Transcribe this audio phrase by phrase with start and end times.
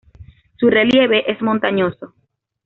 [0.57, 2.15] Su relieve es montañoso.